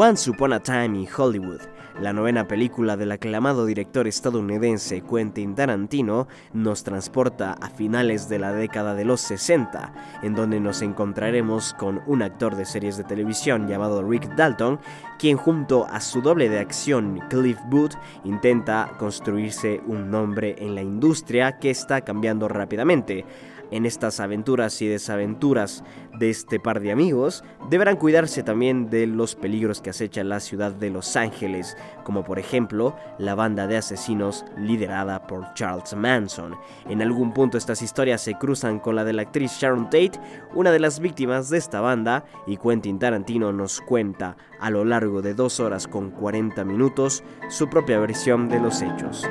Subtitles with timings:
[0.00, 1.60] Once Upon a Time in Hollywood,
[2.00, 8.52] la novena película del aclamado director estadounidense Quentin Tarantino, nos transporta a finales de la
[8.52, 13.66] década de los 60, en donde nos encontraremos con un actor de series de televisión
[13.66, 14.78] llamado Rick Dalton,
[15.18, 20.82] quien junto a su doble de acción Cliff Booth intenta construirse un nombre en la
[20.82, 23.24] industria que está cambiando rápidamente
[23.70, 25.84] en estas aventuras y desaventuras
[26.18, 30.72] de este par de amigos, deberán cuidarse también de los peligros que acecha la ciudad
[30.72, 36.56] de Los Ángeles, como por ejemplo la banda de asesinos liderada por Charles Manson.
[36.88, 40.12] En algún punto estas historias se cruzan con la de la actriz Sharon Tate,
[40.54, 45.22] una de las víctimas de esta banda, y Quentin Tarantino nos cuenta a lo largo
[45.22, 49.26] de dos horas con 40 minutos su propia versión de los hechos.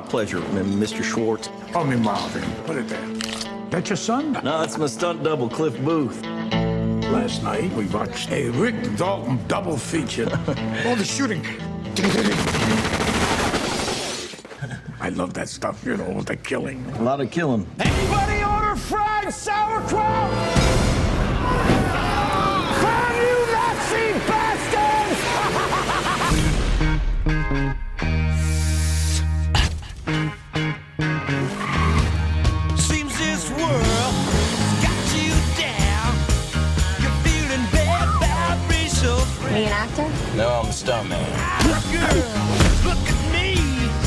[0.00, 1.02] My pleasure, Mr.
[1.02, 1.50] Schwartz.
[1.72, 2.42] Call me Marvin.
[2.64, 3.06] Put it there.
[3.70, 4.32] That your son?
[4.44, 6.22] No, it's my stunt double, Cliff Booth.
[7.12, 10.30] Last night we watched a Rick Dalton double feature.
[10.86, 11.44] All the shooting.
[15.00, 16.84] I love that stuff, you know, the killing.
[16.96, 17.66] A lot of killing.
[17.78, 20.59] Anybody order fried sauerkraut?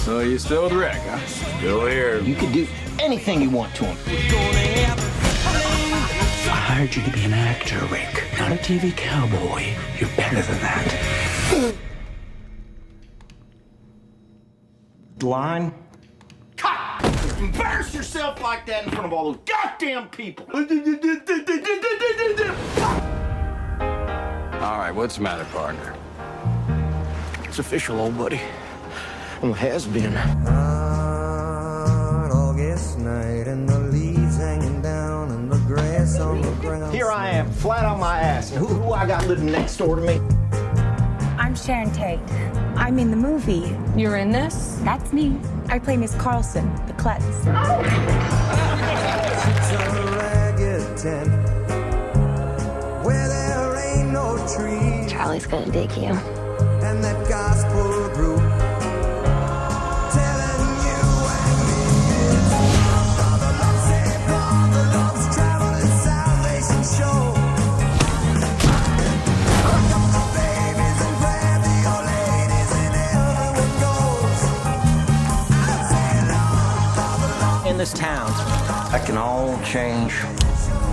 [0.04, 1.18] So you still with Rick, huh?
[1.26, 2.20] Still here.
[2.20, 2.68] You can do
[3.00, 3.98] anything you want to him.
[6.46, 9.74] I hired you to be an actor, Rick, not a TV cowboy.
[9.98, 11.76] You're better than that.
[15.22, 15.74] Line?
[16.58, 17.40] Cut!
[17.40, 20.46] Embarrass yourself like that in front of all those goddamn people!
[24.62, 25.96] All right, what's the matter, partner?
[27.54, 28.42] It's official, old buddy.
[29.40, 30.14] Well, has been.
[36.92, 38.50] Here I am, flat on my ass.
[38.50, 40.20] Who, who I got living next door to me?
[41.38, 42.18] I'm Sharon Tate.
[42.76, 43.78] I'm in the movie.
[43.96, 44.80] You're in this?
[44.82, 45.38] That's me.
[45.70, 47.24] I play Miss Carlson, the klutz.
[55.08, 56.43] Charlie's gonna dig you
[56.84, 58.42] and that gospel group.
[77.66, 78.28] In this town,
[78.92, 80.22] that can all change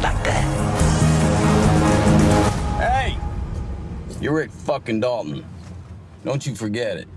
[0.02, 0.44] like that.
[2.78, 3.18] Hey!
[4.20, 5.44] You're Rick fucking Dalton.
[6.22, 7.08] Don't you forget it.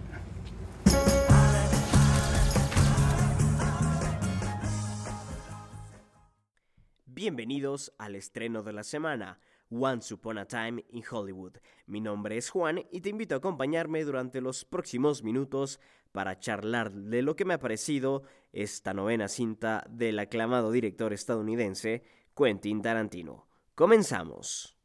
[7.06, 11.58] Bienvenidos al estreno de la semana, Once Upon a Time in Hollywood.
[11.86, 15.80] Mi nombre es Juan y te invito a acompañarme durante los próximos minutos
[16.14, 22.04] para charlar de lo que me ha parecido esta novena cinta del aclamado director estadounidense
[22.36, 23.48] Quentin Tarantino.
[23.76, 24.78] Comenzamos.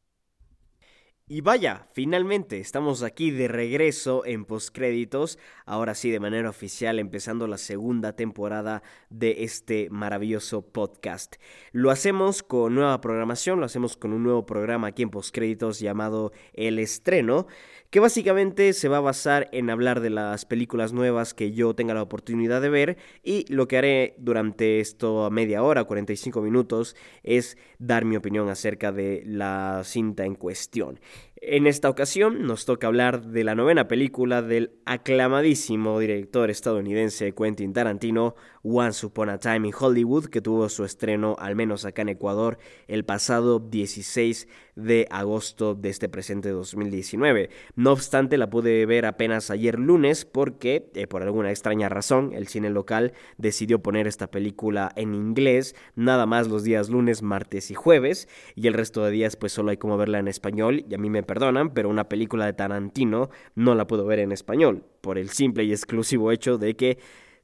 [1.31, 7.45] Y vaya, finalmente estamos aquí de regreso en postcréditos, ahora sí de manera oficial empezando
[7.45, 8.81] la segunda temporada
[9.11, 11.35] de este maravilloso podcast.
[11.71, 16.31] Lo hacemos con nueva programación, lo hacemos con un nuevo programa aquí en postcréditos llamado
[16.53, 17.45] El Estreno,
[17.89, 21.93] que básicamente se va a basar en hablar de las películas nuevas que yo tenga
[21.93, 27.57] la oportunidad de ver y lo que haré durante esto media hora, 45 minutos, es
[27.79, 30.99] dar mi opinión acerca de la cinta en cuestión.
[31.41, 37.71] En esta ocasión nos toca hablar de la novena película del aclamadísimo director estadounidense Quentin
[37.71, 42.09] Tarantino, Once Upon a Time in Hollywood, que tuvo su estreno al menos acá en
[42.09, 42.57] Ecuador
[42.89, 47.49] el pasado 16 de agosto de este presente 2019.
[47.75, 52.47] No obstante, la pude ver apenas ayer lunes porque, eh, por alguna extraña razón, el
[52.47, 57.75] cine local decidió poner esta película en inglés nada más los días lunes, martes y
[57.75, 60.97] jueves, y el resto de días pues solo hay como verla en español, y a
[60.97, 65.19] mí me perdonan, pero una película de Tarantino no la puedo ver en español, por
[65.19, 66.97] el simple y exclusivo hecho de que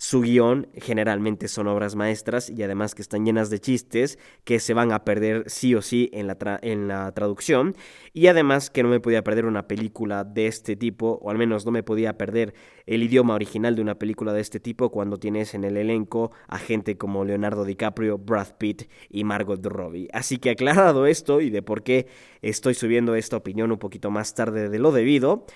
[0.06, 4.76] su guion generalmente son obras maestras y además que están llenas de chistes que se
[4.76, 7.76] van a perder sí o sí en la, en la traducción
[8.14, 11.66] y además que no me podía perder una película de este tipo o al menos
[11.66, 12.54] no me podía perder
[12.86, 16.60] el idioma original de una película de este tipo cuando tienes en el elenco a
[16.60, 20.08] gente como Leonardo DiCaprio, Brad Pitt y Margot Robbie.
[20.14, 22.06] Así que aclarado esto y de por qué
[22.44, 25.48] estoy subiendo esta opinión un poquito más tarde de lo debido,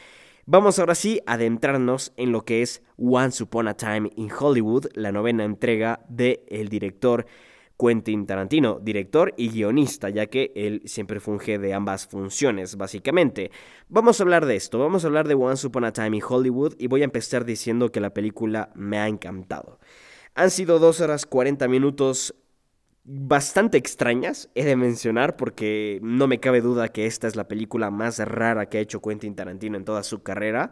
[0.52, 4.88] Vamos ahora sí a adentrarnos en lo que es Once Upon a Time in Hollywood,
[4.96, 7.28] la novena entrega del el director
[7.78, 13.52] Quentin Tarantino, director y guionista, ya que él siempre funge de ambas funciones, básicamente.
[13.90, 16.74] Vamos a hablar de esto, vamos a hablar de Once Upon a Time in Hollywood
[16.80, 19.78] y voy a empezar diciendo que la película me ha encantado.
[20.34, 22.34] Han sido dos horas 40 minutos
[23.12, 27.90] bastante extrañas, he de mencionar, porque no me cabe duda que esta es la película
[27.90, 30.72] más rara que ha hecho Quentin Tarantino en toda su carrera.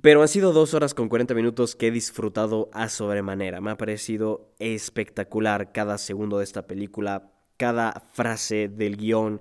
[0.00, 3.60] Pero han sido dos horas con 40 minutos que he disfrutado a sobremanera.
[3.60, 9.40] Me ha parecido espectacular cada segundo de esta película, cada frase del guion,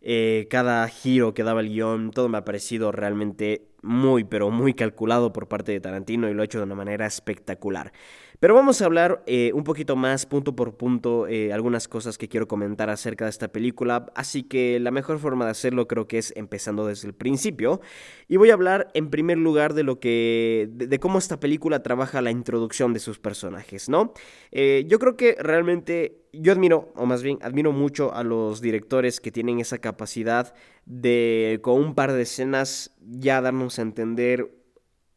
[0.00, 4.74] eh, cada giro que daba el guion, todo me ha parecido realmente muy, pero muy
[4.74, 7.92] calculado por parte de Tarantino y lo ha hecho de una manera espectacular.
[8.40, 12.28] Pero vamos a hablar eh, un poquito más, punto por punto, eh, algunas cosas que
[12.28, 14.06] quiero comentar acerca de esta película.
[14.14, 17.80] Así que la mejor forma de hacerlo creo que es empezando desde el principio.
[18.28, 20.68] Y voy a hablar en primer lugar de lo que.
[20.70, 24.12] de, cómo esta película trabaja la introducción de sus personajes, ¿no?
[24.52, 26.24] Eh, yo creo que realmente.
[26.32, 30.54] Yo admiro, o más bien, admiro mucho a los directores que tienen esa capacidad
[30.84, 34.52] de, con un par de escenas, ya darnos a entender,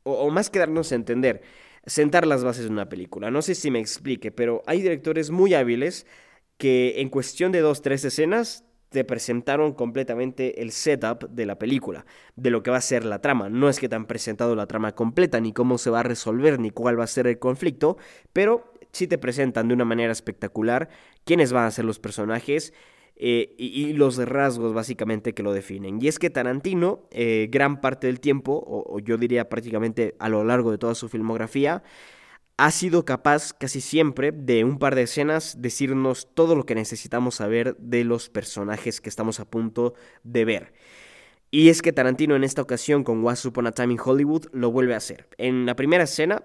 [0.04, 1.42] o más que darnos a entender,
[1.86, 3.31] sentar las bases de una película.
[3.31, 6.06] No sé si me explique, pero hay directores muy hábiles
[6.57, 12.06] que en cuestión de dos, tres escenas te presentaron completamente el setup de la película,
[12.36, 13.50] de lo que va a ser la trama.
[13.50, 16.60] No es que te han presentado la trama completa, ni cómo se va a resolver,
[16.60, 17.98] ni cuál va a ser el conflicto,
[18.34, 20.89] pero sí te presentan de una manera espectacular
[21.24, 22.74] quiénes van a ser los personajes
[23.24, 26.00] eh, y, los rasgos básicamente que lo definen.
[26.02, 30.44] Y es que Tarantino, eh, gran parte del tiempo, o, yo diría prácticamente a lo
[30.44, 31.84] largo de toda su filmografía,
[32.58, 37.36] ha sido capaz casi siempre de un par de escenas decirnos todo lo que necesitamos
[37.36, 40.74] saber de los personajes que estamos a punto de ver.
[41.52, 44.72] Y es que Tarantino en esta ocasión con Once Upon a Time in Hollywood lo
[44.72, 45.28] vuelve a hacer.
[45.38, 46.44] En la primera escena,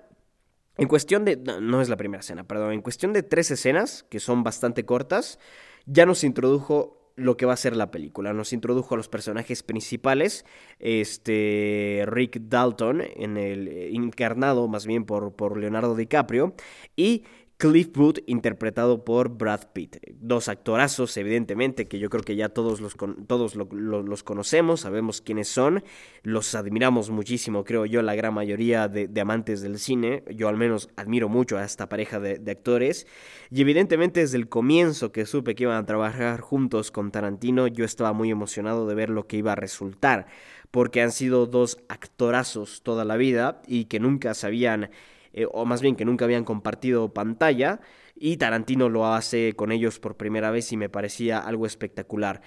[0.76, 1.36] en cuestión de...
[1.36, 2.74] No, no es la primera escena, perdón.
[2.74, 5.38] En cuestión de tres escenas, que son bastante cortas,
[5.86, 8.32] ya nos introdujo lo que va a ser la película.
[8.32, 10.44] Nos introdujo a los personajes principales,
[10.78, 16.54] este Rick Dalton, en el eh, encarnado más bien por, por Leonardo DiCaprio,
[16.94, 17.24] y
[17.58, 19.96] Cliff Booth interpretado por Brad Pitt.
[20.20, 25.48] Dos actorazos, evidentemente, que yo creo que ya todos los, todos los conocemos, sabemos quiénes
[25.48, 25.82] son,
[26.22, 30.22] los admiramos muchísimo, creo yo, la gran mayoría de, amantes del cine.
[30.34, 33.06] Yo al menos admiro mucho a esta pareja de, de, actores.
[33.50, 37.86] Y evidentemente desde el comienzo que supe que iban a trabajar juntos con Tarantino, yo
[37.86, 40.26] estaba muy emocionado de ver lo que iba a resultar,
[40.70, 44.90] porque han sido dos actorazos toda la vida y que nunca sabían
[45.36, 47.80] eh, o más bien que nunca habían compartido pantalla,
[48.16, 52.40] y Tarantino lo hace con ellos por primera vez y me parecía algo espectacular.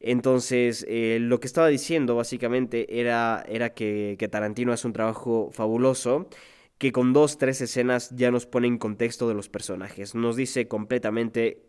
[0.00, 5.50] Entonces, eh, lo que estaba diciendo básicamente era, era que, que, Tarantino hace un trabajo
[5.52, 6.28] fabuloso,
[6.78, 10.14] que con dos, tres escenas ya nos pone en contexto de los personajes.
[10.14, 11.62] Nos dice completamente,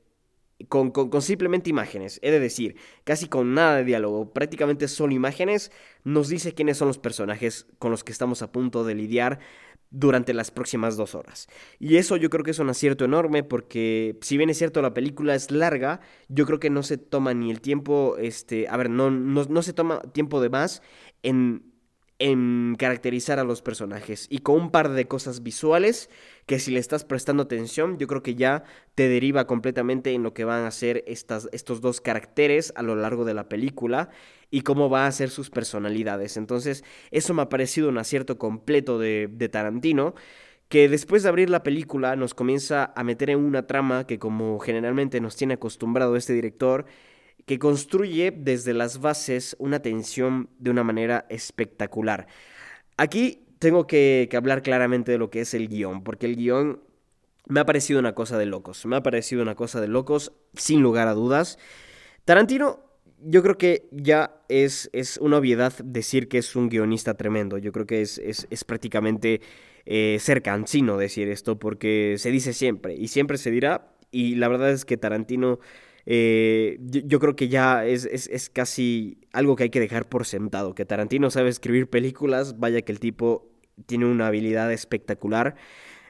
[0.70, 5.14] con, con, con, simplemente imágenes, he de decir, casi con nada de diálogo, prácticamente solo
[5.14, 5.72] imágenes,
[6.04, 9.40] nos dice quiénes son los personajes con los que estamos a punto de lidiar
[9.90, 11.48] durante las próximas dos horas.
[11.80, 14.94] Y eso yo creo que es un acierto enorme porque si bien es cierto la
[14.94, 18.90] película es larga, yo creo que no se toma ni el tiempo, este, a ver,
[18.90, 20.82] no, no, no se toma tiempo de más
[21.24, 21.78] en
[22.20, 26.10] en caracterizar a los personajes y con un par de cosas visuales
[26.48, 28.64] que si le estás prestando atención yo creo que ya
[28.96, 32.96] te deriva completamente en lo que van a ser estas, estos dos caracteres a lo
[32.96, 34.10] largo de la película
[34.50, 36.38] y cómo va a ser sus personalidades.
[36.38, 40.16] Entonces eso me ha parecido un acierto completo de, de Tarantino
[40.70, 44.60] que después de abrir la película nos comienza a meter en una trama que como
[44.60, 46.86] generalmente nos tiene acostumbrado este director
[47.46, 52.28] que construye desde las bases una tensión de una manera espectacular.
[52.98, 56.82] Aquí tengo que, hablar claramente de lo que es el guion, porque el guion
[57.48, 60.82] me ha parecido una cosa de locos, me ha parecido una cosa de locos, sin
[60.82, 61.58] lugar a dudas.
[62.26, 62.82] Tarantino,
[63.24, 67.72] yo creo que ya es, es una obviedad decir que es un guionista tremendo, yo
[67.72, 69.42] creo que es, es, prácticamente
[69.86, 70.42] eh, ser
[70.98, 74.98] decir esto, porque se dice siempre, y siempre se dirá, y la verdad es que
[74.98, 75.60] Tarantino
[76.10, 80.74] eh, yo, creo que ya es, es, casi algo que hay que dejar por sentado,
[80.74, 83.52] que Tarantino sabe escribir películas, vaya que el tipo
[83.86, 85.56] tiene una habilidad espectacular.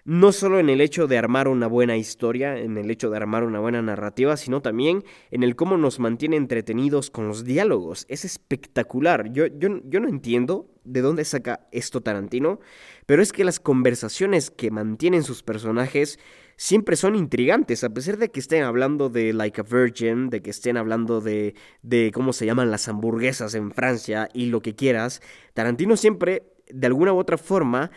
[0.08, 3.44] No solo en el hecho de armar una buena historia, en el hecho de armar
[3.44, 8.06] una buena narrativa, sino también en el cómo nos mantiene entretenidos con los diálogos.
[8.08, 9.34] Es espectacular.
[9.34, 12.62] Yo, yo, yo no entiendo de dónde saca esto Tarantino,
[13.06, 16.20] pero es que las conversaciones que mantienen sus personajes
[16.56, 20.52] siempre son intrigantes, a pesar de que estén hablando de Like a Virgin, de que
[20.52, 25.22] estén hablando de, de cómo se llaman las hamburguesas en Francia y lo que quieras,
[25.54, 27.92] Tarantino siempre, de alguna u otra forma,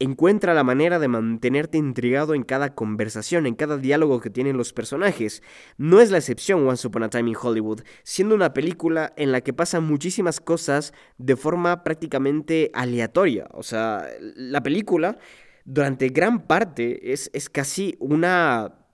[0.00, 4.72] encuentra la manera de mantenerte intrigado en cada conversación, en cada diálogo que tienen los
[4.72, 5.42] personajes.
[5.76, 9.42] No es la excepción Once Upon a Time in Hollywood, siendo una película en la
[9.42, 13.46] que pasan muchísimas cosas de forma prácticamente aleatoria.
[13.52, 15.18] O sea, la película
[15.66, 18.86] durante gran parte es, es casi una,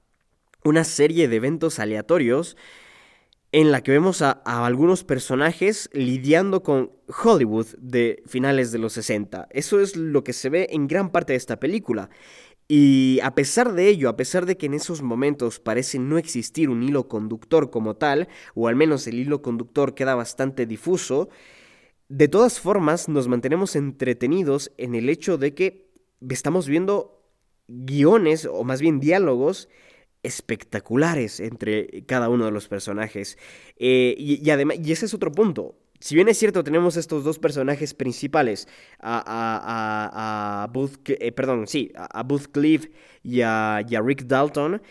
[0.64, 2.56] una serie de eventos aleatorios
[3.56, 6.90] en la que vemos a, algunos personajes lidiando con
[7.24, 9.48] Hollywood de finales de los 60.
[9.50, 12.10] Eso es lo que se ve en gran parte de esta película.
[12.68, 16.68] Y a pesar de ello, a pesar de que en esos momentos parece no existir
[16.68, 21.30] un hilo conductor como tal, o al menos el hilo conductor queda bastante difuso,
[22.10, 25.88] de todas formas nos mantenemos entretenidos en el hecho de que
[26.28, 27.22] estamos viendo
[27.68, 29.70] guiones, o más bien diálogos,
[30.22, 33.38] espectaculares entre cada uno de los personajes.
[33.78, 35.76] Eh, y, además, y ese es otro punto.
[36.00, 38.68] Si bien es cierto, tenemos estos dos personajes principales,
[39.00, 42.88] a, a, a, Booth, eh, perdón, sí, a, Booth Cliff
[43.22, 44.82] y, a, Rick Dalton,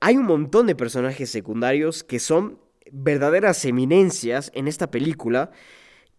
[0.00, 2.58] hay un montón de personajes secundarios que son
[2.90, 5.50] verdaderas eminencias en esta película.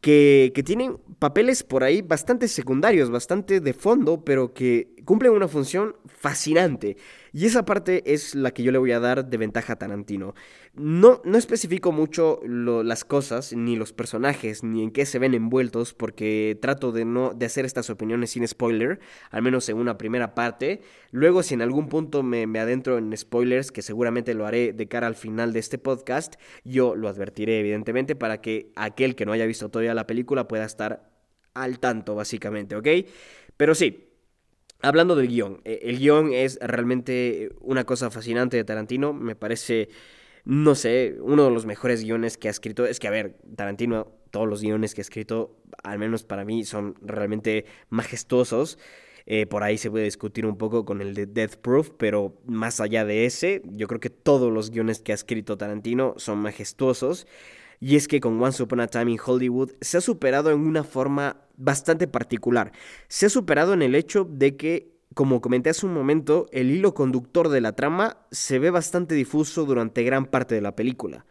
[0.01, 5.47] Que, que, tienen papeles por ahí bastante secundarios, bastante de fondo, pero que cumplen una
[5.47, 6.97] función fascinante.
[7.31, 10.35] Y esa parte es la que yo le voy a dar de ventaja a Tarantino.
[10.75, 15.93] No, no especifico mucho las cosas, ni los personajes, ni en qué se ven envueltos,
[15.93, 18.99] porque trato de no de hacer estas opiniones sin spoiler,
[19.31, 20.81] al menos en una primera parte.
[21.11, 24.87] Luego, si en algún punto me, me adentro en spoilers, que seguramente lo haré de
[24.87, 29.31] cara al final de este podcast, yo lo advertiré evidentemente para que aquel que no
[29.31, 31.09] haya visto todavía la película pueda estar
[31.55, 32.87] al tanto, básicamente, ¿ok?
[33.57, 34.12] Pero sí,
[34.85, 39.87] Hablando del guion, eh, el guion es realmente una cosa fascinante de Tarantino, me parece,
[40.43, 42.85] no sé, uno de los mejores guiones que ha escrito.
[42.85, 46.65] Es que, a ver, Tarantino, todos los guiones que ha escrito, al menos para mí,
[46.65, 48.77] son realmente majestuosos.
[49.25, 52.81] Eh, por ahí se puede discutir un poco con el de Death Proof, pero más
[52.81, 57.25] allá de ese, yo creo que todos los guiones que ha escrito Tarantino son majestuosos.
[57.83, 60.85] Y es que con Once Upon a Time in Hollywood se ha superado en una
[60.85, 62.71] forma bastante particular.
[63.09, 66.93] Se ha superado en el hecho de que, como comenté hace un momento, el hilo
[66.93, 71.25] conductor de la trama se ve bastante difuso durante gran parte de la película.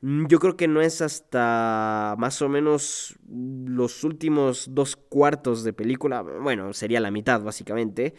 [0.00, 5.74] Mm, yo creo que no es hasta más o menos los últimos dos cuartos de
[5.74, 8.14] película, bueno, sería la mitad básicamente,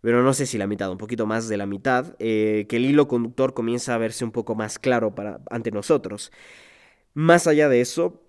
[0.00, 2.84] pero no sé si la mitad, un poquito más de la mitad, eh, que el
[2.84, 6.30] hilo conductor comienza a verse un poco más claro para, ante nosotros.
[7.16, 8.26] Más allá de eso,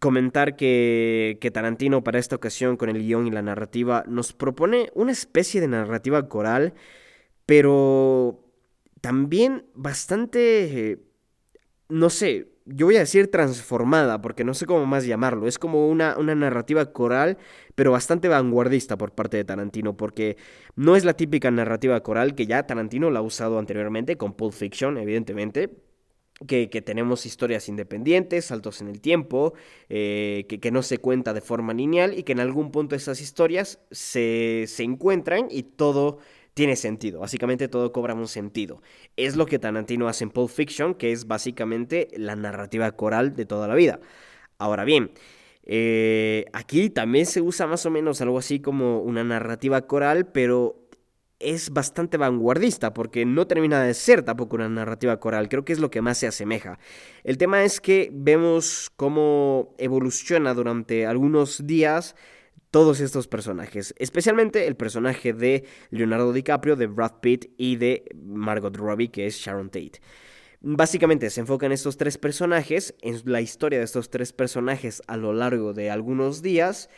[0.00, 5.12] comentar que, Tarantino para esta ocasión con el guion y la narrativa nos propone una
[5.12, 6.74] especie de narrativa coral,
[7.46, 8.44] pero
[9.00, 10.98] también bastante,
[11.88, 15.46] no sé, yo voy a decir transformada, porque no sé cómo más llamarlo.
[15.46, 17.38] Es como una, una, narrativa coral,
[17.76, 20.36] pero bastante vanguardista por parte de Tarantino, porque
[20.74, 24.54] no es la típica narrativa coral que ya Tarantino la ha usado anteriormente con Pulp
[24.54, 25.70] Fiction, evidentemente,
[26.46, 29.54] que, tenemos historias independientes, saltos en el tiempo,
[29.88, 33.80] eh, que, no se cuenta de forma lineal y que en algún punto esas historias
[33.90, 36.18] se, se encuentran y todo
[36.54, 37.20] tiene sentido.
[37.20, 38.82] Básicamente todo cobra un sentido.
[39.16, 43.46] Es lo que Tarantino hace en Pulp Fiction, que es básicamente la narrativa coral de
[43.46, 44.00] toda la vida.
[44.58, 45.12] Ahora bien,
[45.64, 50.81] eh, aquí también se usa más o menos algo así como una narrativa coral, pero
[51.42, 55.78] es bastante vanguardista porque no termina de ser tampoco una narrativa coral, creo que es
[55.78, 56.78] lo que más se asemeja.
[57.24, 62.14] El tema es que vemos cómo evoluciona durante algunos días
[62.70, 68.74] todos estos personajes, especialmente el personaje de Leonardo DiCaprio, de Brad Pitt y de Margot
[68.74, 70.00] Robbie, que es Sharon Tate.
[70.62, 75.16] Básicamente se enfoca en estos tres personajes, en la historia de estos tres personajes a
[75.16, 76.88] lo largo de algunos días,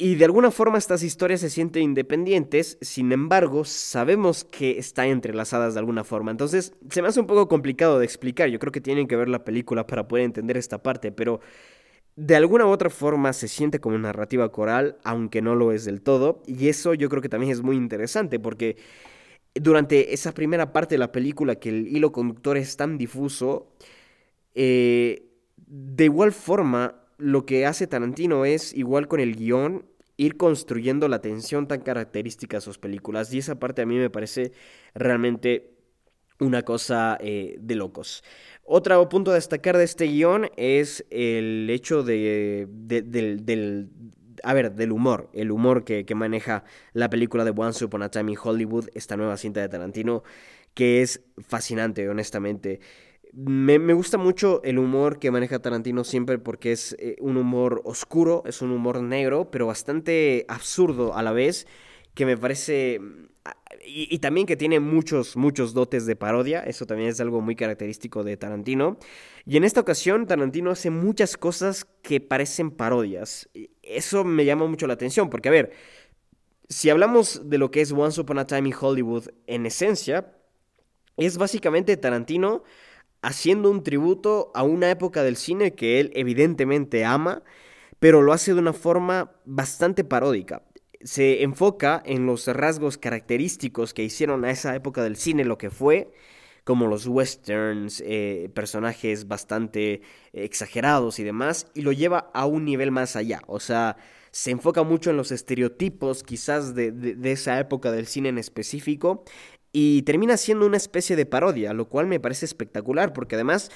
[0.00, 5.74] y de alguna forma estas historias se sienten independientes, sin embargo, sabemos que están entrelazadas
[5.74, 6.30] de alguna forma.
[6.30, 8.48] Entonces, se me hace un poco complicado de explicar.
[8.48, 11.40] Yo creo que tienen que ver la película para poder entender esta parte, pero
[12.16, 16.00] de alguna u otra forma se siente como narrativa coral, aunque no lo es del
[16.00, 16.42] todo.
[16.46, 18.78] Y eso yo creo que también es muy interesante, porque
[19.54, 23.74] durante esa primera parte de la película que el hilo conductor es tan difuso,
[24.54, 25.26] eh,
[25.56, 29.86] de igual forma lo que hace Tarantino es, igual con el guion,
[30.16, 33.32] ir construyendo la tensión tan característica de sus películas.
[33.32, 34.52] Y esa parte a mí me parece
[34.94, 35.70] realmente
[36.40, 38.24] una cosa eh, de locos.
[38.64, 43.90] Otro punto a destacar de este guion es el hecho de, del,
[44.42, 48.10] a ver, del humor, el humor que, que, maneja la película de Once Upon a
[48.10, 50.22] Time in Hollywood, esta nueva cinta de Tarantino,
[50.74, 52.80] que es fascinante, honestamente.
[53.32, 58.42] Me, gusta mucho el humor que maneja Tarantino siempre porque es eh, un humor oscuro,
[58.44, 61.66] es un humor negro, pero bastante absurdo a la vez,
[62.14, 63.00] que me parece...
[63.86, 67.56] Y, y, también que tiene muchos, muchos dotes de parodia, eso también es algo muy
[67.56, 68.98] característico de Tarantino.
[69.46, 73.48] Y en esta ocasión Tarantino hace muchas cosas que parecen parodias.
[73.82, 75.72] Eso me llama mucho la atención, porque a ver,
[76.68, 80.32] si hablamos de lo que es Once Upon a Time in Hollywood en esencia,
[81.16, 82.62] es básicamente Tarantino
[83.22, 87.42] haciendo un tributo a una época del cine que él evidentemente ama,
[87.98, 90.62] pero lo hace de una forma bastante paródica.
[91.02, 95.70] Se enfoca en los rasgos característicos que hicieron a esa época del cine lo que
[95.70, 96.10] fue,
[96.64, 102.90] como los westerns, eh, personajes bastante exagerados y demás, y lo lleva a un nivel
[102.90, 103.40] más allá.
[103.46, 103.96] O sea,
[104.30, 109.24] se enfoca mucho en los estereotipos quizás de, de, esa época del cine en específico
[109.72, 113.70] y termina siendo una especie de parodia, lo cual me parece espectacular, porque además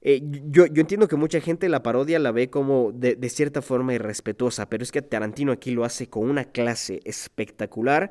[0.00, 3.62] eh, yo, yo, entiendo que mucha gente la parodia la ve como de, de, cierta
[3.62, 8.10] forma irrespetuosa, pero es que Tarantino aquí lo hace con una clase espectacular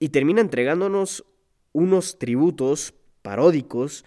[0.00, 1.24] y termina entregándonos
[1.72, 4.04] unos tributos paródicos,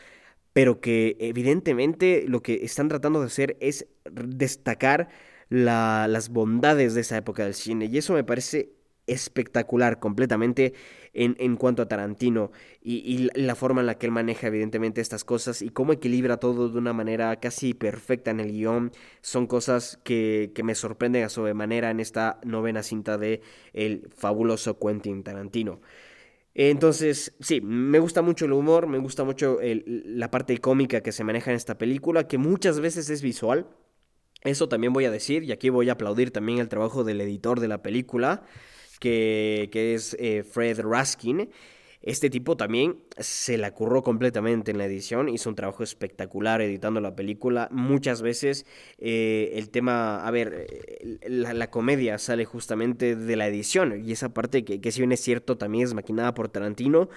[0.53, 5.09] pero que evidentemente lo que están tratando de hacer es destacar
[5.49, 8.76] la, las bondades de esa época del cine, y eso me parece
[9.07, 10.73] espectacular completamente
[11.13, 15.01] en, en cuanto a Tarantino y, y, la forma en la que él maneja evidentemente
[15.01, 19.47] estas cosas y cómo equilibra todo de una manera casi perfecta en el guion son
[19.47, 23.41] cosas que, que me sorprenden a sobremanera en esta novena cinta de
[23.73, 25.81] el fabuloso Quentin Tarantino.
[26.59, 31.23] Entonces, sí, me gusta mucho el humor, me gusta mucho la parte cómica que se
[31.23, 33.67] maneja en esta película, que muchas veces es visual.
[34.43, 37.59] Eso también voy a decir, y aquí voy a aplaudir también el trabajo del editor
[37.59, 38.43] de la película
[38.99, 41.49] que, es eh, Fred Raskin.
[42.01, 47.01] Este tipo también se la curró completamente en la edición, hizo un trabajo espectacular editando
[47.01, 47.67] la película.
[47.71, 48.65] Muchas veces
[48.97, 54.29] eh, el tema, a ver, eh, la, comedia sale justamente de la edición y esa
[54.33, 57.09] parte que, que si bien es cierto también es maquinada por Tarantino,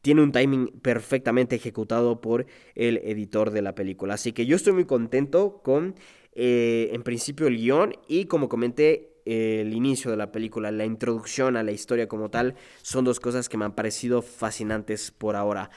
[0.00, 4.14] tiene un timing perfectamente ejecutado por el editor de la película.
[4.14, 5.94] Así que yo estoy muy contento con,
[6.34, 11.62] en principio, el guion y como comenté, el inicio de la película, la introducción a
[11.62, 15.70] la historia como tal, son dos cosas que me han parecido fascinantes por ahora.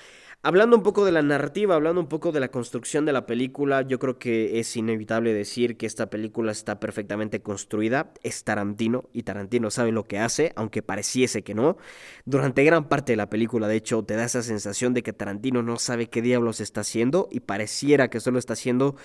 [0.48, 3.82] Hablando un poco de la narrativa, hablando un poco de la construcción de la película,
[3.82, 9.24] yo creo que es inevitable decir que esta película está perfectamente construida, es Tarantino y
[9.24, 11.78] Tarantino sabe lo que hace, aunque pareciese que no.
[12.26, 15.64] Durante gran parte de la película, de hecho, te da esa sensación de que Tarantino
[15.64, 18.98] no sabe qué diablos está haciendo y pareciera que solo está haciendo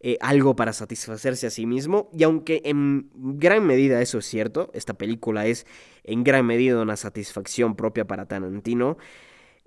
[0.00, 2.10] eh, algo para satisfacerse a sí mismo.
[2.12, 5.66] Y aunque en gran medida eso es cierto, esta película es
[6.04, 8.98] en gran medida una satisfacción propia para Tarantino,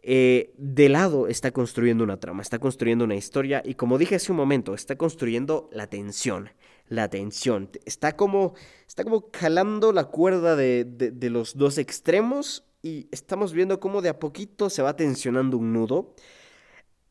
[0.01, 4.31] eh, de lado está construyendo una trama, está construyendo una historia y como dije hace
[4.31, 6.51] un momento, está construyendo la tensión,
[6.87, 7.69] la tensión.
[7.85, 8.53] Está como,
[8.87, 14.09] está como jalando la cuerda de, de los dos extremos y estamos viendo cómo de
[14.09, 16.13] a poquito se va tensionando un nudo.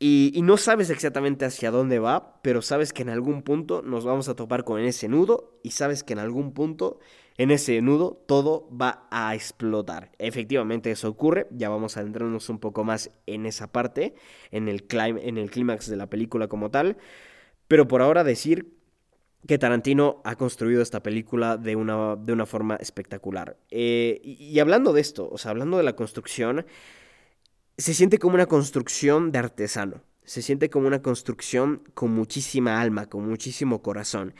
[0.01, 4.05] Y, y, no sabes exactamente hacia dónde va, pero sabes que en algún punto nos
[4.05, 7.01] vamos a topar con ese nudo y sabes que en algún punto
[7.39, 10.11] en ese nudo todo va a explotar.
[10.19, 14.15] Efectivamente eso ocurre, ya vamos a adentrarnos un poco más en esa parte,
[14.51, 16.97] en el, en el clímax de la película como tal,
[17.69, 18.77] pero por ahora decir
[19.47, 23.57] que Tarantino ha construido esta película de una, de una forma espectacular.
[23.71, 26.67] Eh, y, y hablando de esto, o sea, hablando de la construcción,
[27.79, 30.03] se siente como una construcción de artesano.
[30.25, 34.35] Se siente como una construcción con muchísima alma, con muchísimo corazón.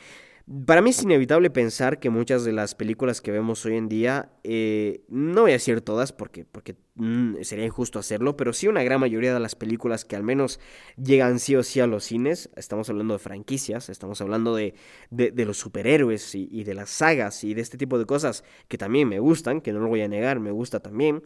[0.67, 4.33] Para mí es inevitable pensar que muchas de las películas que vemos hoy en día,
[4.45, 8.83] eh, no voy a decir todas porque, porque mm, sería injusto hacerlo, pero sí una
[8.83, 10.59] gran mayoría de las películas que al menos
[10.97, 14.75] llegan sí o sí a los cines, estamos hablando de franquicias, estamos hablando de,
[15.11, 18.43] de, de los superhéroes y, y de las sagas y de este tipo de cosas
[18.69, 21.23] que también me gustan, que no lo voy a negar, me gusta también.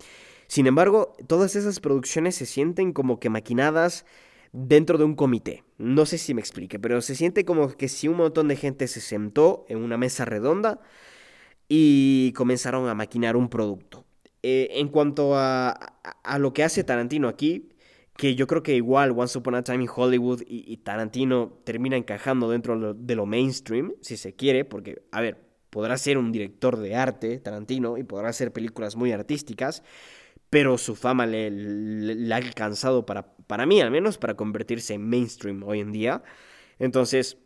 [0.53, 4.05] Sin embargo, todas esas producciones se sienten como que maquinadas
[4.53, 5.65] dentro de un comité.
[5.79, 8.87] No sé si me explique, pero se siente como que si un montón de gente
[8.87, 10.79] se sentó en una mesa redonda
[11.71, 14.05] y comenzaron a maquinar un producto.
[14.43, 15.95] Eh, en cuanto a,
[16.39, 17.71] lo que hace Tarantino aquí,
[18.19, 22.51] que yo creo que igual Once Upon a Time in Hollywood y, Tarantino termina encajando
[22.51, 25.39] dentro de lo mainstream, si se quiere, porque, a ver,
[25.71, 29.83] podrá ser un director de arte, Tarantino, y podrá hacer películas muy artísticas,
[30.53, 35.63] pero su fama le, ha alcanzado para, para mí, al menos, para convertirse en mainstream
[35.63, 36.23] hoy en día.
[36.79, 37.39] Entonces,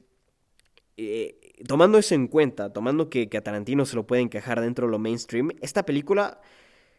[0.97, 1.39] eh,
[1.69, 4.91] tomando eso en cuenta, tomando que, que, a Tarantino se lo puede encajar dentro de
[4.91, 6.41] lo mainstream, esta película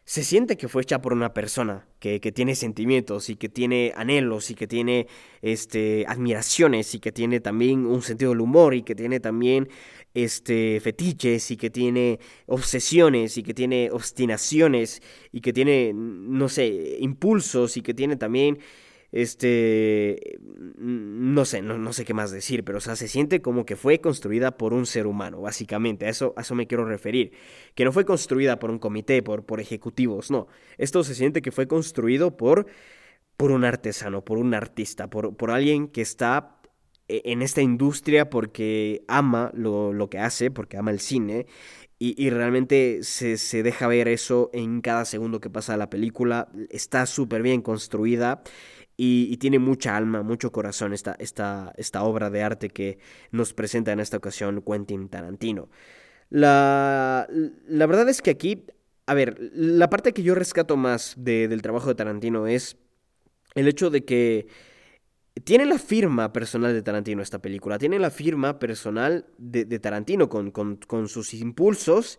[0.08, 3.92] se siente que fue hecha por una persona que, que, tiene sentimientos y que tiene
[3.94, 5.06] anhelos y que tiene
[5.42, 9.68] este, admiraciones y que tiene también un sentido del humor y que tiene también
[10.14, 16.96] este, fetiches y que tiene obsesiones y que tiene obstinaciones y que tiene, no sé,
[17.00, 18.60] impulsos y que tiene también
[19.10, 20.38] este,
[20.76, 24.00] no sé, no, sé qué más decir, pero o sea, se siente como que fue
[24.00, 27.32] construida por un ser humano, básicamente, a eso, a eso me quiero referir,
[27.74, 31.52] que no fue construida por un comité, por, por ejecutivos, no, esto se siente que
[31.52, 32.66] fue construido por,
[33.36, 36.58] por un artesano, por un artista, por, por alguien que está
[37.08, 41.46] e, en esta industria porque ama lo, lo que hace, porque ama el cine
[41.98, 46.48] y, y, realmente se, se, deja ver eso en cada segundo que pasa la película.
[46.70, 48.42] Está súper bien construida
[49.00, 52.98] y, tiene mucha alma, mucho corazón esta, esta, esta obra de arte que
[53.30, 55.68] nos presenta en esta ocasión Quentin Tarantino.
[56.30, 58.66] La, la verdad es que aquí,
[59.06, 62.76] a ver, la parte que yo rescato más del trabajo de Tarantino es
[63.54, 64.48] el hecho de que
[65.44, 70.28] tiene la firma personal de Tarantino esta película, tiene la firma personal de, de Tarantino
[70.28, 72.18] con, con, sus impulsos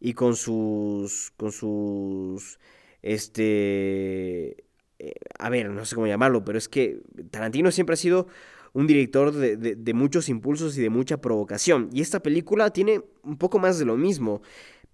[0.00, 2.58] y con sus, con sus,
[3.02, 4.64] este,
[4.98, 7.00] eh, a ver, no sé cómo llamarlo, pero es que
[7.30, 8.26] Tarantino siempre ha sido
[8.72, 11.88] un director de, muchos impulsos y de mucha provocación.
[11.92, 14.42] Y esta película tiene un poco más de lo mismo.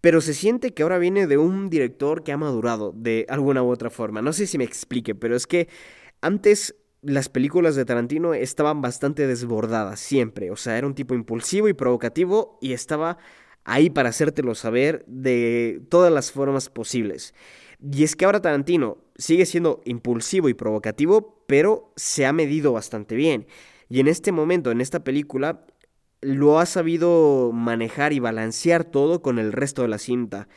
[0.01, 3.71] Pero se siente que ahora viene de un director que ha madurado de alguna u
[3.71, 4.23] otra forma.
[4.23, 5.69] No sé si me explique, pero es que
[6.21, 10.51] antes las películas de Tarantino estaban bastante desbordadas, siempre.
[10.51, 13.19] O sea, era un tipo impulsivo y provocativo y estaba
[13.65, 17.35] ahí para hacértelo saber de todas las formas posibles.
[17.81, 23.15] Y es que ahora Tarantino sigue siendo impulsivo y provocativo, pero se ha medido bastante
[23.15, 23.47] bien.
[23.89, 25.67] Y en este momento, en esta película,
[26.23, 30.49] lo ha sabido manejar y balancear todo con el resto de la cinta,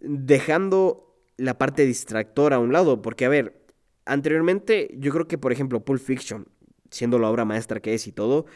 [0.00, 3.63] dejando la parte distractora a un lado, porque a ver,
[4.06, 6.46] anteriormente yo creo que por ejemplo Pulp Fiction,
[6.90, 8.46] siendo la obra maestra que es y todo,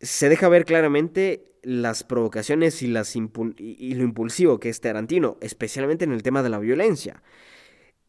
[0.00, 6.04] se deja ver claramente las provocaciones y, las y lo impulsivo que es Tarantino, especialmente
[6.04, 7.22] en el tema de la violencia.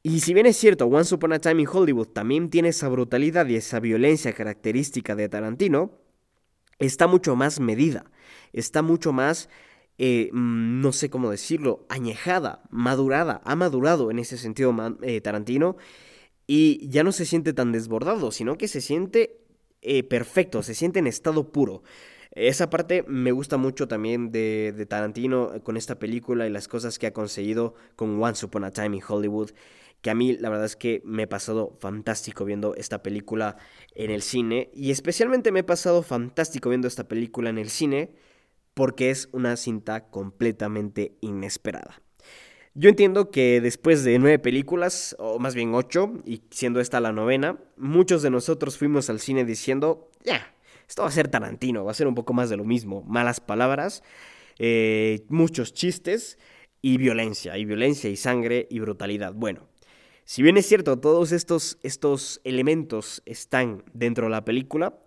[0.02, 3.48] Y si bien es cierto, Once Upon a Time in Hollywood también tiene esa brutalidad
[3.48, 5.92] y esa violencia característica de Tarantino,
[6.78, 8.12] está mucho más medida,
[8.52, 9.48] está mucho más,
[9.98, 15.78] eh, mm, no sé cómo decirlo, añejada, madurada, ha madurado en ese sentido eh, Tarantino
[16.48, 19.40] y ya no se siente tan desbordado, sino que se siente
[19.82, 21.84] eh, perfecto, se siente en estado puro.
[22.32, 27.08] Esa parte me gusta mucho también de, Tarantino con esta película y las cosas que
[27.08, 29.52] ha conseguido con Once Upon a Time in Hollywood,
[30.02, 33.58] que a mí la verdad es que me he pasado fantástico viendo esta película
[33.94, 38.12] en el cine y especialmente me he pasado fantástico viendo esta película en el cine
[38.74, 42.03] porque es una cinta completamente inesperada.
[42.76, 47.12] Yo entiendo que después de nueve películas, o más bien ocho, y siendo esta la
[47.12, 50.56] novena, muchos de nosotros fuimos al cine diciendo, ya,
[50.88, 53.04] esto va a ser Tarantino, va a ser un poco más de lo mismo.
[53.04, 54.02] Malas palabras,
[54.58, 56.40] eh, muchos chistes
[56.82, 59.34] y violencia, y violencia y sangre y brutalidad.
[59.34, 59.68] Bueno,
[60.26, 64.98] si bien es cierto, todos estos, estos elementos están dentro de la película,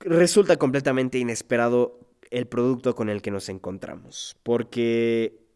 [0.00, 4.36] resulta completamente inesperado el producto con el que nos encontramos.
[4.42, 5.47] Porque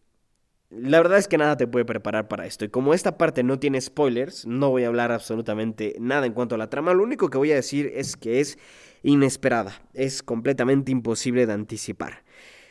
[0.74, 2.64] la verdad es que nada te puede preparar para esto.
[2.64, 6.54] Y como esta parte no tiene spoilers, no voy a hablar absolutamente nada en cuanto
[6.54, 6.94] a la trama.
[6.94, 8.58] Lo único que voy a decir es que es
[9.02, 9.82] inesperada.
[9.92, 12.24] Es completamente imposible de anticipar.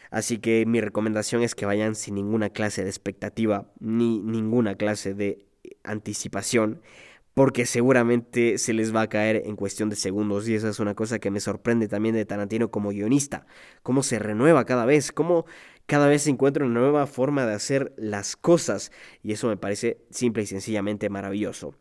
[0.09, 5.13] Así que mi recomendación es que vayan sin ninguna clase de expectativa ni ninguna clase
[5.13, 5.45] de
[5.83, 6.81] anticipación.
[7.33, 10.49] Porque seguramente se les va a caer en cuestión de segundos.
[10.49, 13.45] Y esa es una cosa que me sorprende también de Tarantino como guionista.
[13.83, 15.11] Cómo se renueva cada vez.
[15.13, 15.45] Cómo
[15.91, 19.97] cada vez se encuentra una nueva forma de hacer las cosas y eso me parece
[20.09, 21.75] simple y sencillamente maravilloso.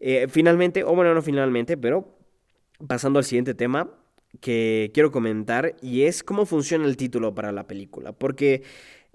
[0.00, 2.16] Eh, finalmente, o bueno, no finalmente, pero
[2.88, 3.90] pasando al siguiente tema
[4.40, 8.62] que quiero comentar y es cómo funciona el título para la película, porque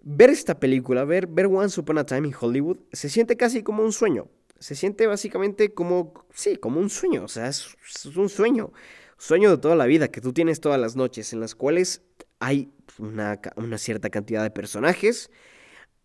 [0.04, 3.82] ver esta película, ver, ver Once Upon a Time in Hollywood, se siente casi como
[3.82, 4.28] un sueño.
[4.60, 8.74] Se siente básicamente como, sí, como un sueño, o sea, es, es un sueño,
[9.18, 12.04] sueño de toda la vida que tú tienes todas las noches, en las cuales
[12.40, 13.40] hay una,
[13.78, 15.30] cierta cantidad de personajes,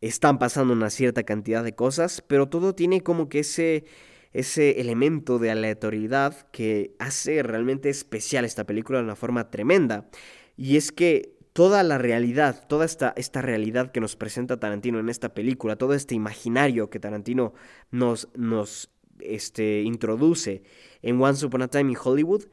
[0.01, 3.85] están pasando una cierta cantidad de cosas, pero todo tiene como que ese,
[4.33, 10.09] ese elemento de aleatoriedad que hace realmente especial esta película de una forma tremenda.
[10.57, 15.09] Y es que toda la realidad, toda esta, esta realidad que nos presenta Tarantino en
[15.09, 17.55] esta película, todo este imaginario que Tarantino
[17.91, 20.65] nos, nos este, introduce
[21.01, 22.45] en Once Upon a Time in Hollywood,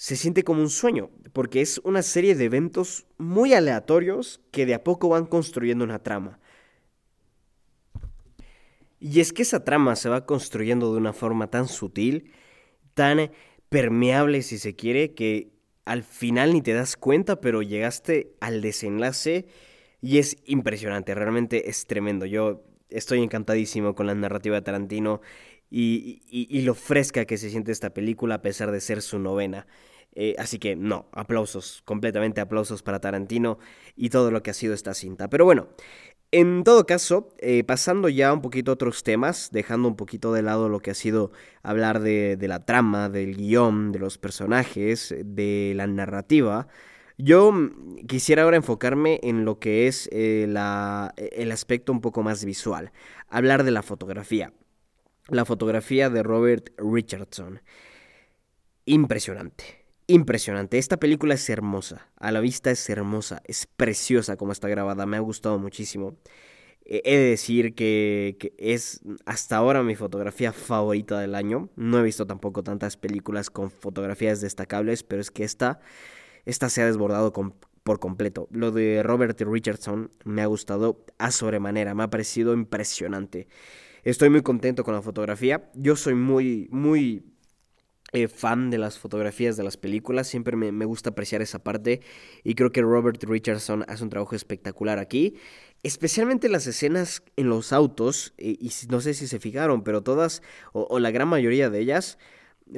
[0.00, 4.72] se siente como un sueño, porque es una serie de eventos muy aleatorios que de
[4.72, 6.40] a poco van construyendo una trama.
[8.98, 12.32] Y es que esa trama se va construyendo de una forma tan sutil,
[12.94, 13.30] tan
[13.68, 15.52] permeable si se quiere, que
[15.84, 19.48] al final ni te das cuenta, pero llegaste al desenlace
[20.00, 22.24] y es impresionante, realmente es tremendo.
[22.24, 25.20] Yo estoy encantadísimo con la narrativa de Tarantino
[25.70, 29.66] y, lo fresca que se siente esta película a pesar de ser su novena.
[30.22, 33.58] Eh, así que no, aplausos, completamente aplausos para Tarantino
[33.96, 35.30] y todo lo que ha sido esta cinta.
[35.30, 35.68] Pero bueno,
[36.30, 40.42] en todo caso, eh, pasando ya un poquito a otros temas, dejando un poquito de
[40.42, 45.72] lado lo que ha sido hablar de, la trama, del guion, de los personajes, de
[45.74, 46.68] la narrativa,
[47.16, 47.54] yo
[48.06, 50.44] quisiera ahora enfocarme en lo que es eh,
[51.32, 52.92] el aspecto un poco más visual,
[53.30, 54.52] hablar de la fotografía.
[55.28, 57.62] La fotografía de Robert Richardson.
[58.84, 59.79] Impresionante
[60.10, 60.78] impresionante.
[60.78, 65.16] Esta película es hermosa, a la vista es hermosa, es preciosa como está grabada, me
[65.16, 66.16] ha gustado muchísimo.
[66.84, 71.68] He de decir que, es hasta ahora mi fotografía favorita del año.
[71.76, 75.78] No he visto tampoco tantas películas con fotografías destacables, pero es que esta,
[76.46, 77.32] esta se ha desbordado
[77.84, 78.48] por completo.
[78.50, 83.46] Lo de Robert Richardson me ha gustado a sobremanera, me ha parecido impresionante.
[84.02, 85.70] Estoy muy contento con la fotografía.
[85.74, 87.29] Yo soy muy, muy
[88.12, 92.00] eh, fan de las fotografías de las películas, siempre me, gusta apreciar esa parte
[92.42, 95.36] y creo que Robert Richardson hace un trabajo espectacular aquí,
[95.84, 100.42] especialmente las escenas en los autos, y, no sé si se fijaron, pero todas
[100.72, 102.18] o, la gran mayoría de ellas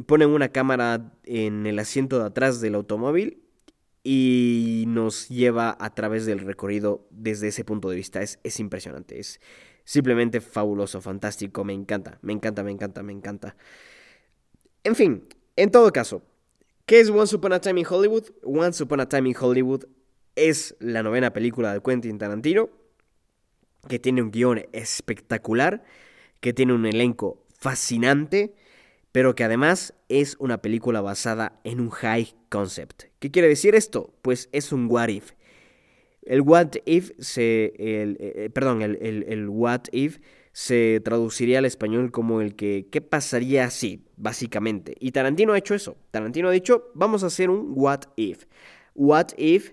[0.07, 3.43] ponen una cámara en el asiento de atrás del automóvil
[4.05, 8.21] y nos lleva a través del recorrido desde ese punto de vista.
[8.21, 9.41] Es, es impresionante, es
[9.85, 13.57] simplemente fabuloso, fantástico, me encanta, me encanta, me encanta, me encanta.
[14.85, 15.23] En fin,
[15.55, 16.23] en todo caso,
[16.87, 18.25] ¿qué es Once Upon a Time in Hollywood?
[18.43, 19.85] Once Upon a Time in Hollywood
[20.35, 22.69] es la novena película de Quentin Tarantino,
[23.89, 25.85] que tiene un guion espectacular,
[26.41, 28.55] que tiene un elenco fascinante,
[29.13, 33.05] pero que además es una película basada en un high concept.
[33.21, 34.13] ¿Qué quiere decir esto?
[34.21, 35.33] Pues es un what if.
[36.23, 37.73] El what if se.
[37.79, 40.19] El, eh, perdón, el, el what if
[40.53, 44.05] se traduciría al español como el que ¿qué pasaría si?
[44.23, 44.95] Básicamente.
[45.01, 45.97] Y Tarantino ha hecho eso.
[46.13, 48.45] Tarantino ha dicho, vamos a hacer un what if.
[48.95, 49.73] What if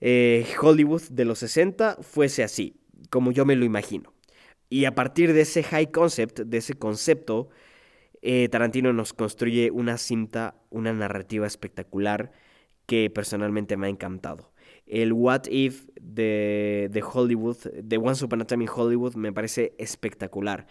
[0.00, 2.76] eh, Hollywood de los 60 fuese así,
[3.10, 4.14] como yo me lo imagino.
[4.68, 7.48] Y a partir de ese high concept, de ese concepto,
[8.22, 12.30] eh, Tarantino nos construye una cinta, una narrativa espectacular
[12.86, 14.52] que personalmente me ha encantado
[14.86, 19.74] el What If de, de, Hollywood, de Once Upon a Time in Hollywood, me parece
[19.78, 20.68] espectacular.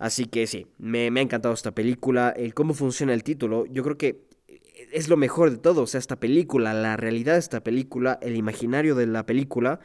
[0.00, 2.30] Así que sí, me, ha encantado esta película.
[2.30, 4.24] El cómo funciona el título, yo creo que
[4.92, 5.82] es lo mejor de todo.
[5.82, 9.78] O sea, esta película, la realidad de esta película, el imaginario de la película,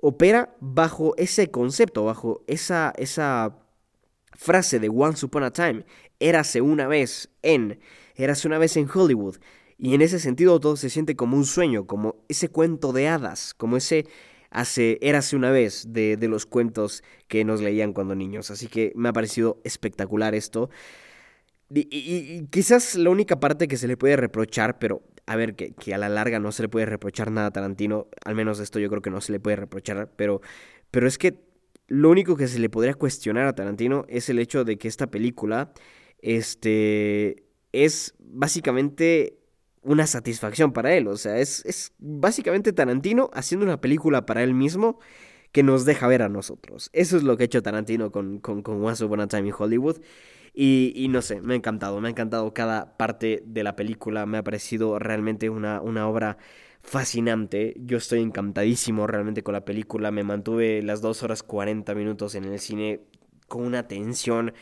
[0.00, 3.56] opera bajo ese concepto, bajo esa, esa
[4.32, 5.86] frase de Once Upon a Time.
[6.18, 7.78] Érase una vez en,
[8.16, 9.36] érase una vez en Hollywood.
[9.78, 13.54] Y en ese sentido todo se siente como un sueño, como ese cuento de hadas,
[13.54, 14.08] como ese
[14.52, 18.50] hace, érase una vez de, de los cuentos que nos leían cuando niños.
[18.50, 20.70] Así que me ha parecido espectacular esto.
[21.74, 25.94] Y, quizás la única parte que se le puede reprochar, pero a ver, que, que,
[25.94, 28.90] a la larga no se le puede reprochar nada a Tarantino, al menos esto yo
[28.90, 30.42] creo que no se le puede reprochar, pero,
[30.90, 31.40] pero es que
[31.86, 35.10] lo único que se le podría cuestionar a Tarantino es el hecho de que esta
[35.10, 35.72] película
[36.18, 39.41] este, es básicamente
[39.82, 41.08] una satisfacción para él.
[41.08, 44.98] O sea, es, es, básicamente Tarantino haciendo una película para él mismo
[45.52, 46.90] que nos deja ver a nosotros.
[46.92, 49.54] Eso es lo que ha hecho Tarantino con, con, con Once Upon a Time in
[49.56, 50.00] Hollywood.
[50.54, 54.26] Y, y, no sé, me ha encantado, me ha encantado cada parte de la película,
[54.26, 56.36] me ha parecido realmente una, una obra
[56.82, 57.74] fascinante.
[57.78, 62.44] Yo estoy encantadísimo realmente con la película, me mantuve las 2 horas 40 minutos en
[62.44, 63.00] el cine
[63.48, 64.52] con una tensión.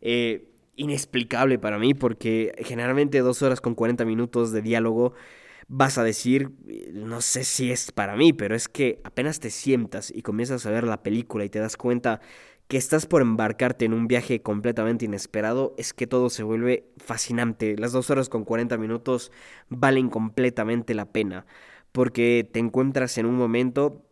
[0.00, 5.14] Eh, inexplicable para mí porque generalmente dos horas con 40 minutos de diálogo
[5.68, 6.52] vas a decir,
[6.92, 10.70] no sé si es para mí, pero es que apenas te sientas y comienzas a
[10.70, 12.20] ver la película y te das cuenta
[12.68, 17.76] que estás por embarcarte en un viaje completamente inesperado, es que todo se vuelve fascinante.
[17.76, 19.30] Las dos horas con 40 minutos
[19.68, 21.46] valen completamente la pena
[21.96, 24.05] porque te encuentras en un momento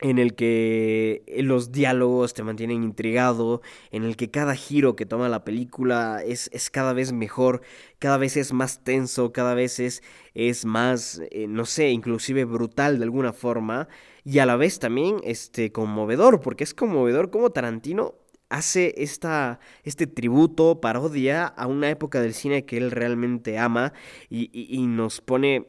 [0.00, 5.28] en el que los diálogos te mantienen intrigado, en el que cada giro que toma
[5.28, 7.62] la película es, es cada vez mejor,
[7.98, 10.02] cada vez es más tenso, cada vez es,
[10.34, 13.88] es más, eh, no sé, inclusive brutal de alguna forma,
[14.24, 18.14] y a la vez también este, conmovedor, porque es conmovedor como Tarantino
[18.48, 23.92] hace esta, este tributo, parodia a una época del cine que él realmente ama
[24.28, 25.66] y, nos pone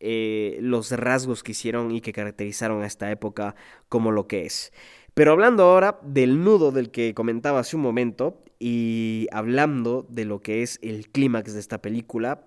[0.00, 3.54] eh, los rasgos que hicieron y que caracterizaron a esta época
[3.88, 4.72] como lo que es.
[5.14, 10.40] Pero hablando ahora del nudo del que comentaba hace un momento y hablando de lo
[10.40, 12.46] que es el clímax de esta película,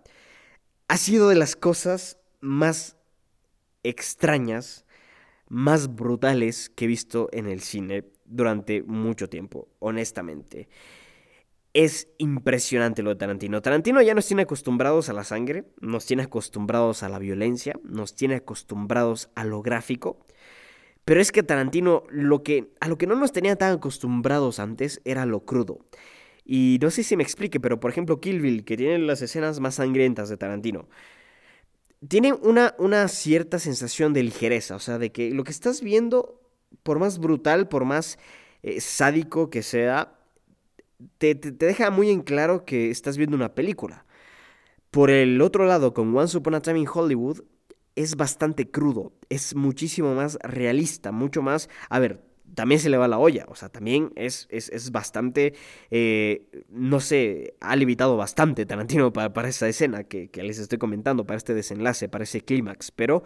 [0.88, 2.98] ha sido de las cosas más
[3.84, 4.86] extrañas,
[5.50, 10.68] más brutales que he visto en el cine durante mucho tiempo, honestamente.
[11.74, 13.62] Es impresionante lo de Tarantino.
[13.62, 18.16] Tarantino ya nos tiene acostumbrados a la sangre, nos tiene acostumbrados a la violencia, nos
[18.16, 20.24] tiene acostumbrados a lo gráfico.
[21.04, 25.02] Pero es que Tarantino lo que a lo que no nos tenía tan acostumbrados antes
[25.04, 25.80] era lo crudo.
[26.46, 29.60] Y no sé si me explique, pero por ejemplo Kill Bill, que tiene las escenas
[29.60, 30.88] más sangrientas de Tarantino,
[32.08, 36.42] tiene una, una cierta sensación de ligereza, o sea, de que lo que estás viendo
[36.84, 38.18] por más brutal, por más
[38.62, 40.20] eh, sádico que sea,
[41.18, 44.06] te, deja muy en claro que estás viendo una película.
[44.92, 47.44] Por el otro lado, con Once Upon a Time in Hollywood,
[47.96, 51.70] es bastante crudo, es muchísimo más realista, mucho más...
[51.90, 52.24] A ver,
[52.56, 55.54] también se le va la olla, o sea, también es, es, bastante,
[55.90, 60.78] eh, no sé, ha limitado bastante Tarantino para, para esa escena que, que les estoy
[60.78, 63.24] comentando, para este desenlace, para ese clímax, pero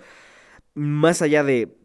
[0.75, 1.75] más allá de,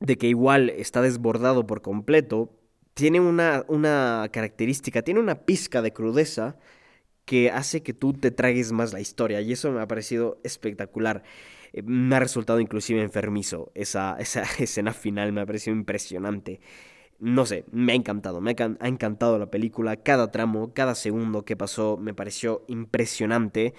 [0.00, 2.59] de que igual está desbordado por completo,
[2.94, 6.56] tiene una, una característica, tiene una pizca de crudeza
[7.24, 11.22] que hace que tú te tragues más la historia y eso me ha parecido espectacular.
[11.72, 16.60] Eh, me ha resultado inclusive enfermizo esa, esa escena final, me ha parecido impresionante.
[17.18, 21.54] No sé, me ha encantado, me ha encantado la película, cada tramo, cada segundo que
[21.56, 23.74] pasó me pareció impresionante.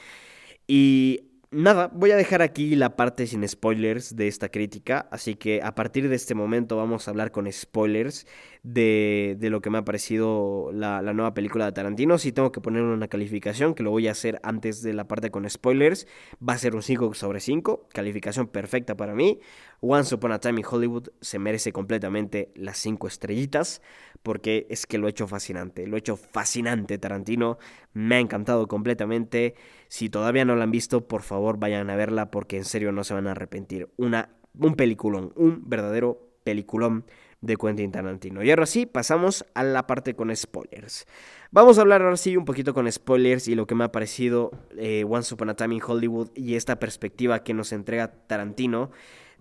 [0.68, 5.62] Y nada, voy a dejar aquí la parte sin spoilers de esta crítica, así que
[5.62, 8.26] a partir de este momento vamos a hablar con spoilers
[8.64, 12.18] de, de lo que me ha parecido la, la, nueva película de Tarantino.
[12.18, 15.30] Si tengo que poner una calificación, que lo voy a hacer antes de la parte
[15.30, 16.08] con spoilers,
[16.48, 19.40] va a ser un 5 sobre 5, calificación perfecta para mí.
[19.82, 23.82] Once Upon a Time in Hollywood se merece completamente las 5 estrellitas
[24.24, 27.58] porque es que lo he hecho fascinante, lo he hecho fascinante Tarantino,
[27.94, 29.56] me ha encantado completamente.
[29.92, 33.04] Si todavía no la han visto, por favor vayan a verla porque en serio no
[33.04, 33.90] se van a arrepentir.
[33.98, 37.04] Una, un peliculón, un verdadero peliculón
[37.42, 38.42] de Quentin Tarantino.
[38.42, 41.08] Y ahora sí, pasamos a la parte con spoilers.
[41.52, 44.52] Vamos a hablar ahora sí un poquito con spoilers y lo que me ha parecido
[44.78, 48.92] eh, Once Upon a Time in Hollywood y esta perspectiva que nos entrega Tarantino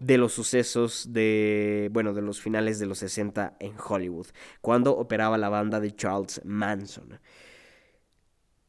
[0.01, 4.27] de los sucesos de, bueno, de los finales de los 60 en Hollywood,
[4.61, 7.21] cuando operaba la banda de Charles Manson.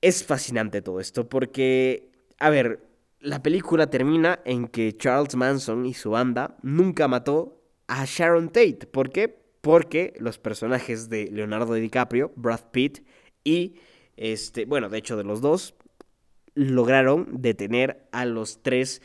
[0.02, 2.10] Es fascinante todo esto porque,
[2.40, 2.88] a ver,
[3.20, 8.88] la película termina en que Charles Manson y su banda nunca mató a Sharon Tate.
[8.92, 9.28] ¿Por qué?
[9.62, 13.06] Porque los personajes de Leonardo DiCaprio, Brad Pitt
[13.44, 13.76] y,
[14.18, 15.76] este, bueno, de hecho de los dos,
[16.56, 19.04] lograron detener a los tres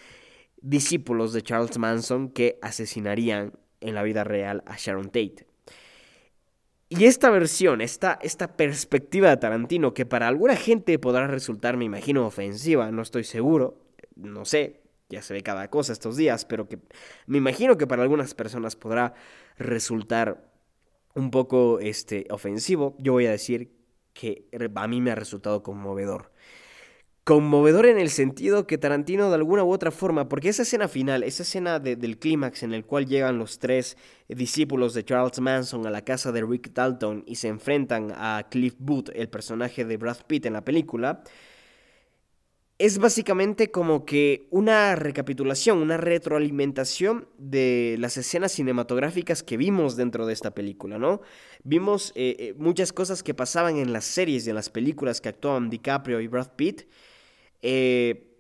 [0.62, 5.46] discípulos de Charles Manson que asesinarían en la vida real a Sharon Tate.
[6.88, 11.85] Y esta versión, esta, esta perspectiva de Tarantino, que para alguna gente podrá resultar, me
[11.85, 13.83] imagino, ofensiva, no estoy seguro,
[14.14, 16.79] no sé, ya se ve cada cosa estos días, pero que
[17.27, 19.14] me imagino que para algunas personas podrá
[19.59, 20.53] resultar
[21.14, 23.72] un poco este, ofensivo, yo voy a decir
[24.12, 26.33] que a mí me ha resultado conmovedor
[27.26, 31.24] conmovedor en el sentido que Tarantino de alguna u otra forma, porque esa escena final,
[31.24, 33.96] esa escena del clímax en el cual llegan los tres
[34.28, 38.76] discípulos de Charles Manson a la casa de Rick Dalton y se enfrentan a Cliff
[38.78, 41.24] Booth, el personaje de Brad Pitt en la película,
[42.78, 50.26] es básicamente como que una recapitulación, una retroalimentación de las escenas cinematográficas que vimos dentro
[50.26, 51.22] de esta película, ¿no?
[51.64, 55.28] Vimos eh, eh, muchas cosas que pasaban en las series y en las películas que
[55.28, 56.82] actuaban DiCaprio y Brad Pitt
[57.66, 58.36] eh,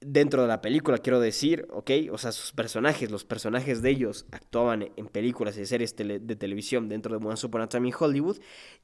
[0.00, 1.90] dentro de la película, quiero decir, ¿ok?
[2.12, 6.88] O sea, sus personajes, los personajes de ellos actuaban en películas y series de televisión
[6.88, 7.68] dentro de Once Upon a
[7.98, 8.38] Hollywood,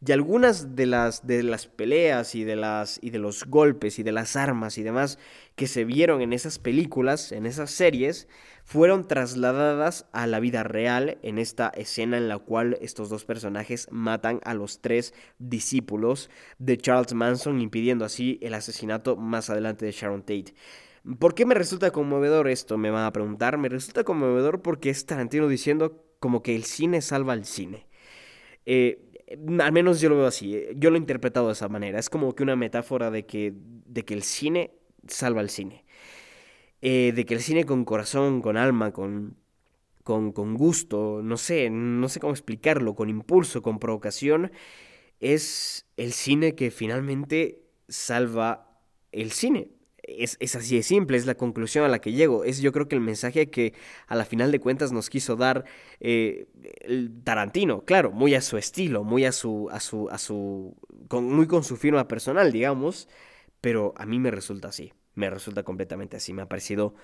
[0.04, 4.02] y algunas de las, de las peleas y de, las, y de los golpes y
[4.02, 5.18] de las armas y demás
[5.56, 8.28] que se vieron en esas películas, en esas series,
[8.64, 13.86] fueron trasladadas a la vida real en esta escena en la cual estos dos personajes
[13.90, 19.92] matan a los tres discípulos de Charles Manson, impidiendo así el asesinato más adelante de
[19.92, 20.54] Sharon Tate.
[21.18, 22.78] ¿Por qué me resulta conmovedor esto?
[22.78, 23.58] Me van a preguntar.
[23.58, 27.86] Me resulta conmovedor porque es Tarantino diciendo como que el cine salva al cine.
[28.64, 29.00] Eh,
[29.60, 31.98] al menos yo lo veo así, eh, yo lo he interpretado de esa manera.
[31.98, 34.72] Es como que una metáfora de que, de que el cine
[35.06, 35.84] salva al cine.
[36.80, 39.36] Eh, de que el cine con corazón, con alma, con,
[40.04, 44.52] con, con, gusto, no sé, no sé cómo explicarlo, con impulso, con provocación,
[45.20, 48.80] es el cine que finalmente salva
[49.12, 49.70] el cine.
[50.06, 52.44] Es, así de simple, es la conclusión a la que llego.
[52.44, 53.74] Es yo creo que el mensaje que
[54.06, 55.64] a la final de cuentas nos quiso dar
[56.00, 56.46] eh,
[56.80, 60.76] el Tarantino, claro, muy a su estilo, muy a su, a su, a su,
[61.08, 63.08] con, muy con su firma personal, digamos,
[63.60, 66.94] pero a mí me resulta así, me resulta completamente así, me ha parecido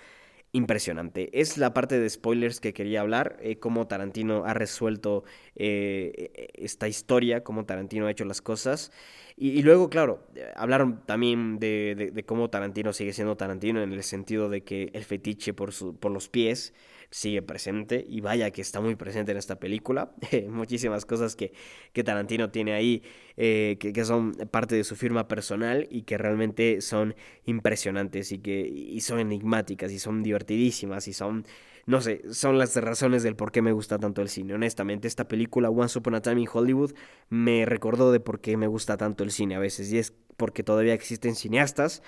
[0.52, 1.30] impresionante.
[1.40, 5.24] Es la parte de spoilers que quería hablar, eh, cómo Tarantino ha resuelto
[5.54, 8.92] eh, esta historia, cómo Tarantino ha hecho las cosas.
[9.36, 14.64] Y, luego, claro, hablaron también de, cómo Tarantino sigue siendo Tarantino en el sentido de
[14.64, 16.74] que el fetiche por, su, por los pies
[17.10, 20.12] sigue presente y vaya que está muy presente en esta película.
[20.48, 21.52] Muchísimas cosas que,
[21.92, 23.02] que, Tarantino tiene ahí
[23.36, 28.38] eh, que, que, son parte de su firma personal y que realmente son impresionantes y
[28.38, 31.44] que y son enigmáticas y son divertidísimas y son
[31.86, 34.54] no sé, son las razones del por qué me gusta tanto el cine.
[34.54, 36.92] Honestamente, esta película Once Upon a Time in Hollywood
[37.30, 40.62] me recordó de por qué me gusta tanto el cine a veces y es porque
[40.62, 42.02] todavía existen cineastas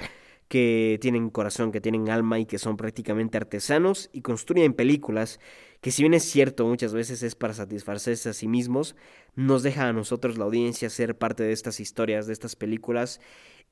[0.52, 5.40] que tienen corazón, que tienen alma y que son prácticamente artesanos y construyen películas
[5.80, 8.94] que si bien es cierto muchas veces es para satisfacerse a sí mismos,
[9.34, 13.18] nos deja a nosotros la audiencia ser parte de estas historias, de estas películas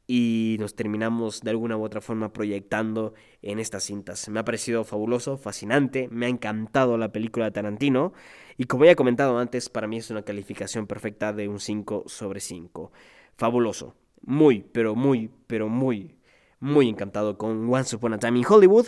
[0.07, 3.12] y nos terminamos de alguna u otra forma proyectando
[3.43, 4.31] en estas cintas.
[4.31, 8.14] Me ha parecido fabuloso, fascinante, me ha encantado la película de Tarantino
[8.57, 12.05] y como ya he comentado antes, para mí es una calificación perfecta de un 5
[12.07, 12.91] sobre 5.
[13.37, 16.20] Fabuloso, muy, pero muy, pero muy
[16.61, 18.86] muy encantado con Once Upon a Time in Hollywood.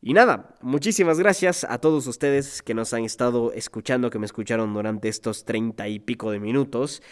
[0.00, 4.74] Y nada, muchísimas gracias a todos ustedes que nos han estado escuchando, que me escucharon
[4.74, 7.02] durante estos treinta y pico de minutos.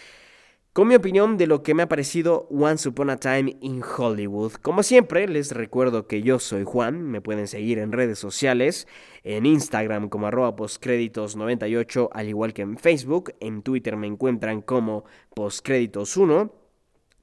[0.75, 4.53] Con mi opinión de lo que me ha parecido Once Upon a Time in Hollywood.
[4.55, 8.89] Como siempre, les recuerdo que yo soy Juan, me pueden seguir en redes sociales,
[9.23, 15.05] en Instagram como arroba postcréditos98, al igual que en Facebook, en Twitter me encuentran como
[15.37, 16.62] postcréditos1.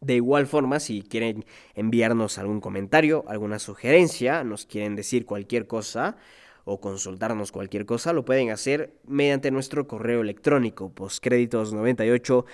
[0.02, 1.44] De igual forma, si quieren
[1.76, 6.16] enviarnos algún comentario, alguna sugerencia, nos quieren decir cualquier cosa
[6.64, 12.46] o consultarnos cualquier cosa, lo pueden hacer mediante nuestro correo electrónico postcréditos98